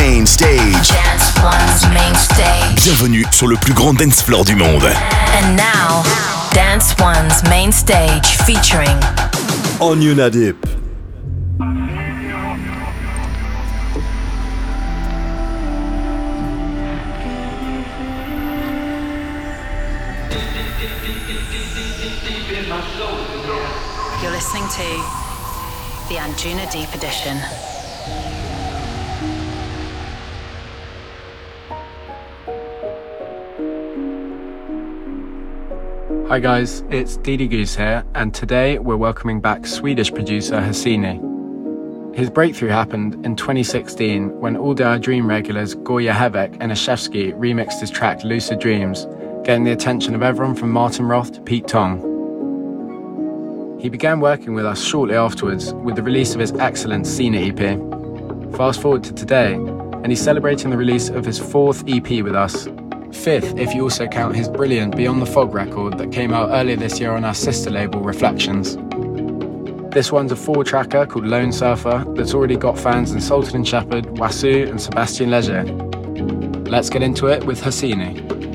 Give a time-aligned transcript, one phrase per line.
[0.00, 0.88] main stage.
[0.88, 2.84] Dance One's main stage.
[2.84, 4.84] Bienvenue sur le plus grand dance floor du monde.
[4.84, 6.02] And now,
[6.54, 8.96] Dance One's main stage featuring
[9.78, 10.56] Onion Adip.
[24.22, 24.86] You're listening to
[26.08, 27.36] the Anjuna Deep Edition.
[36.30, 42.14] Hi guys, it's Didi Goose here, and today we're welcoming back Swedish producer Hassini.
[42.14, 47.80] His breakthrough happened in 2016 when all our Dream regulars Gorje Hewek and Izhevski remixed
[47.80, 49.08] his track Lucid Dreams,
[49.42, 51.98] getting the attention of everyone from Martin Roth to Pete Tong.
[53.80, 57.76] He began working with us shortly afterwards with the release of his excellent Cena EP.
[58.54, 62.68] Fast forward to today, and he's celebrating the release of his fourth EP with us,
[63.14, 66.76] fifth if you also count his brilliant Beyond the Fog record that came out earlier
[66.76, 68.76] this year on our sister label Reflections.
[69.92, 73.68] This one's a four tracker called Lone Surfer that's already got fans in Sultan and
[73.68, 75.64] Shepard, Wasu, and Sebastien Leger.
[76.70, 78.49] Let's get into it with Hassini.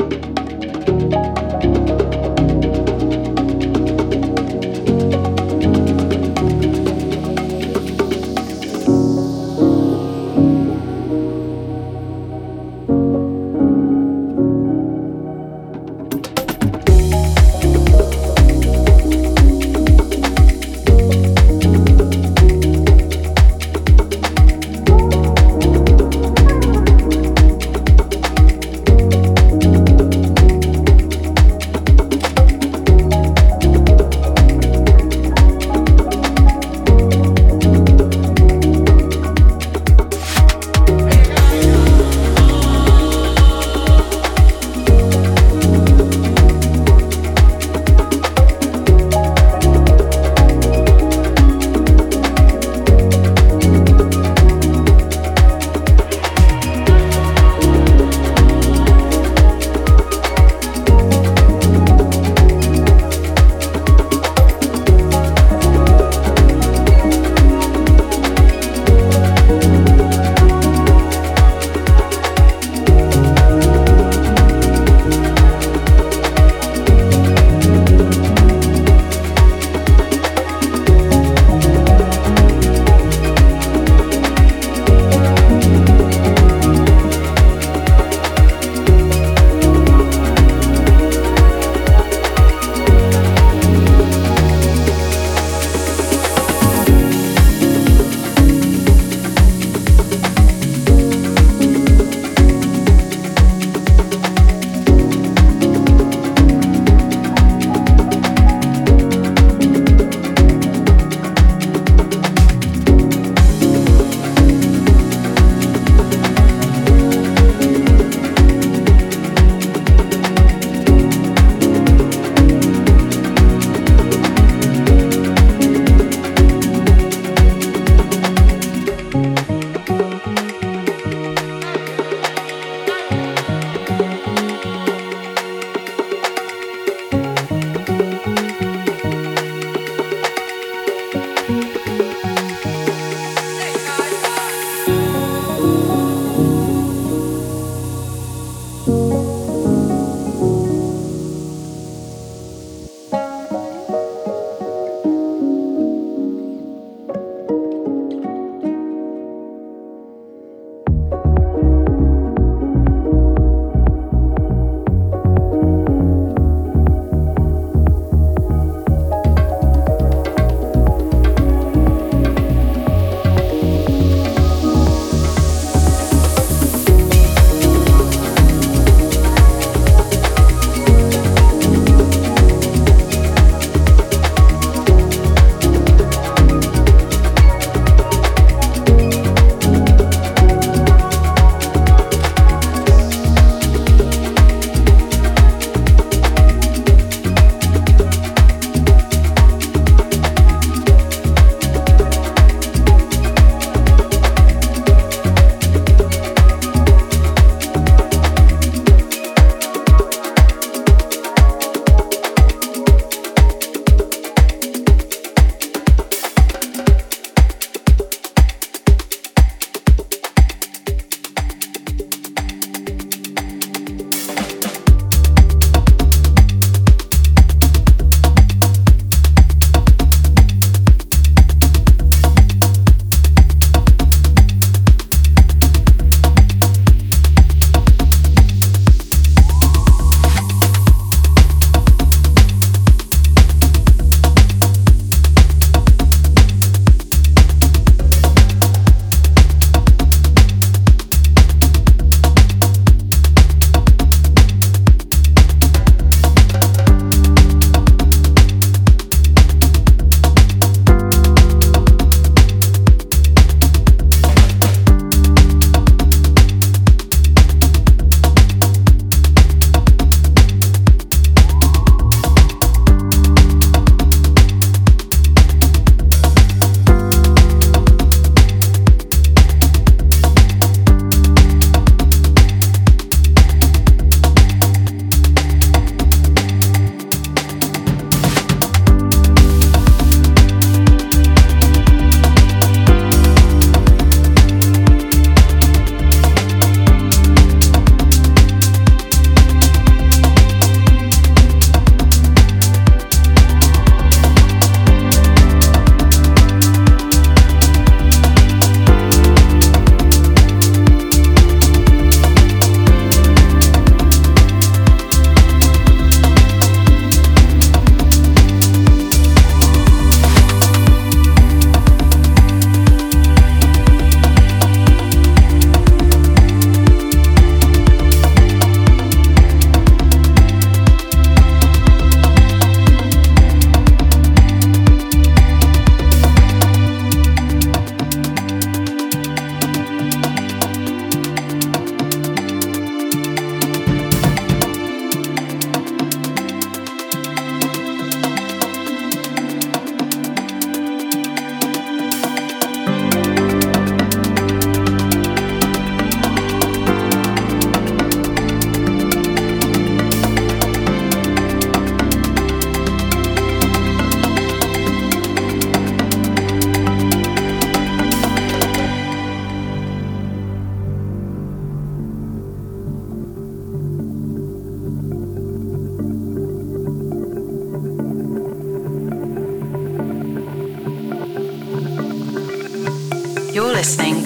[383.86, 384.25] Thing.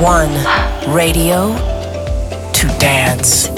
[0.00, 0.28] One.
[0.94, 1.56] Radio
[2.52, 3.55] to dance.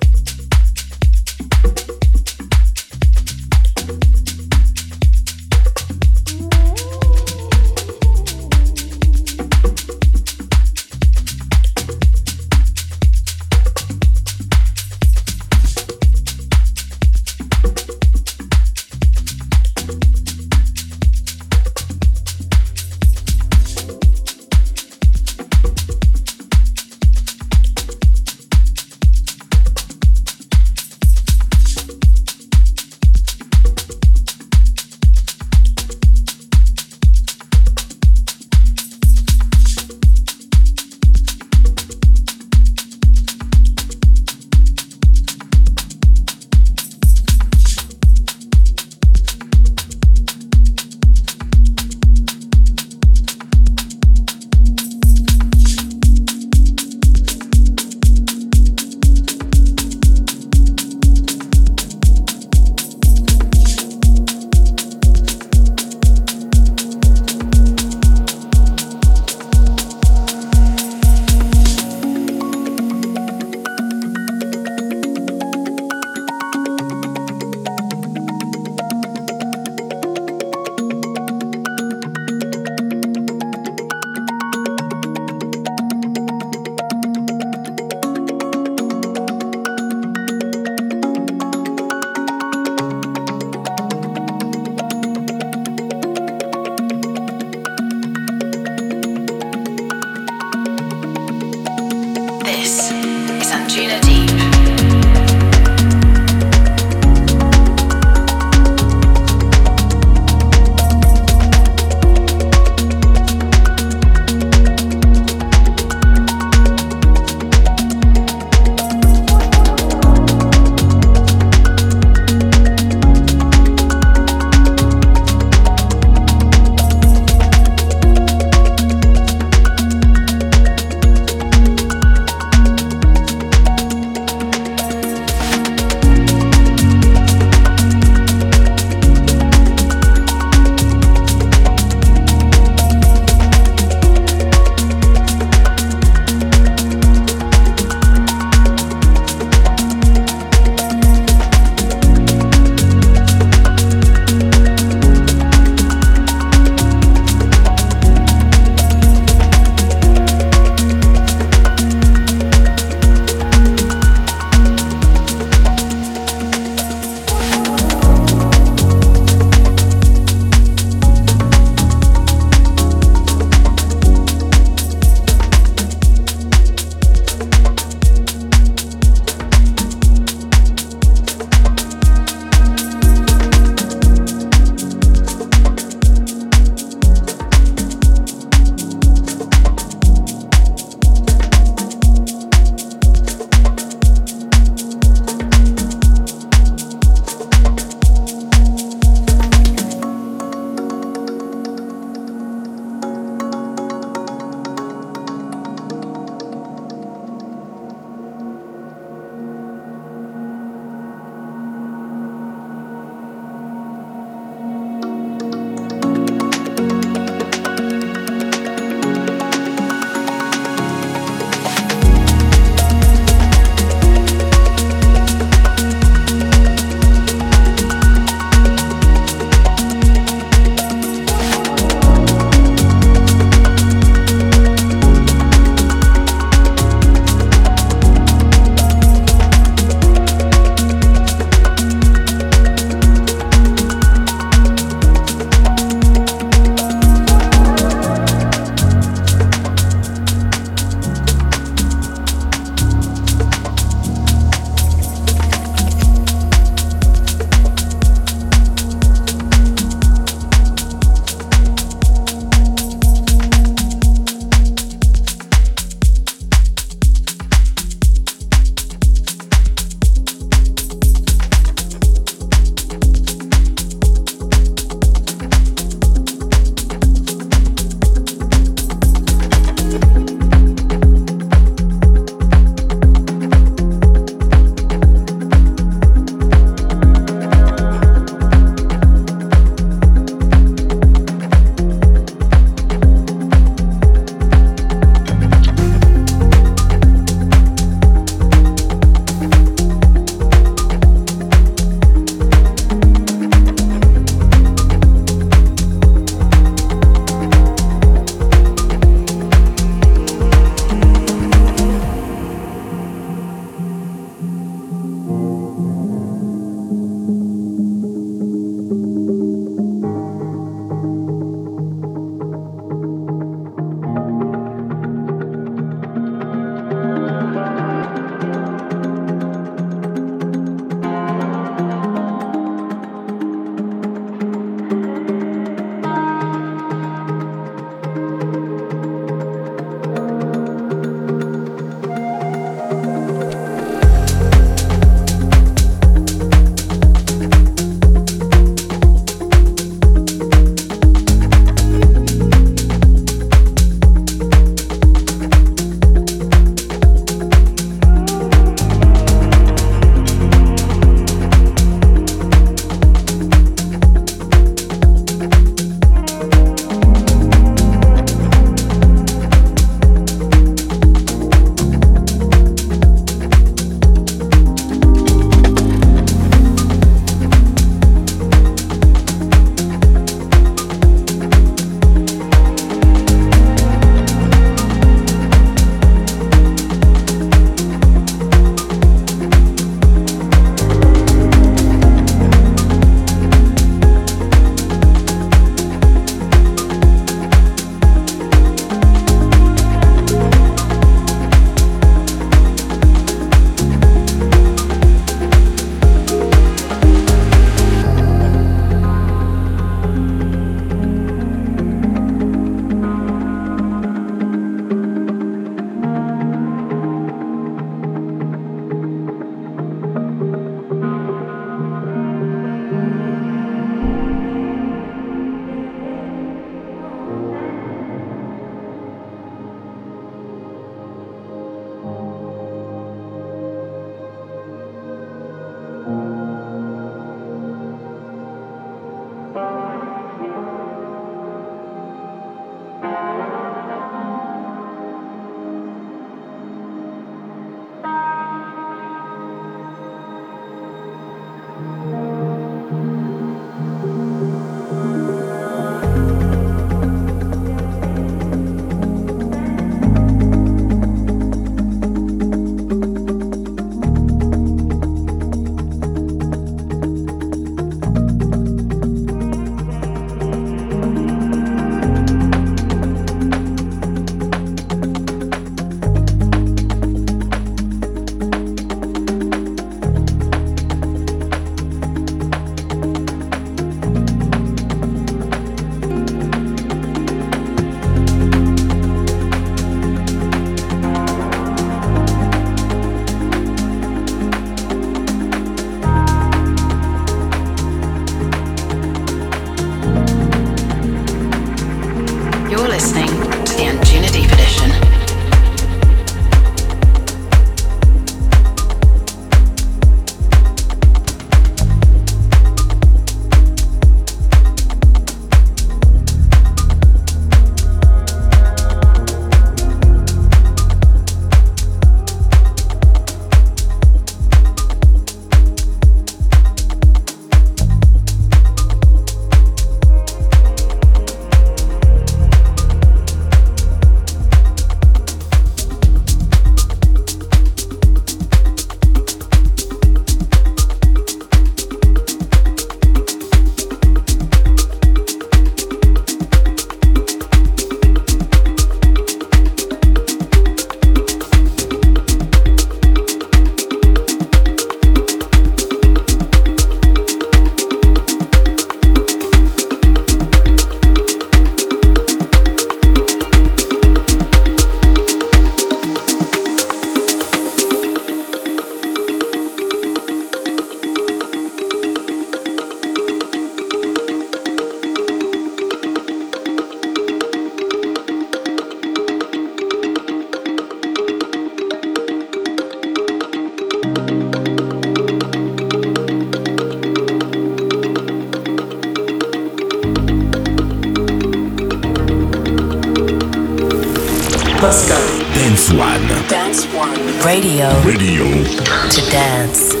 [596.51, 597.15] Dance One.
[597.45, 597.87] Radio.
[598.03, 598.43] Radio.
[598.43, 600.00] To dance.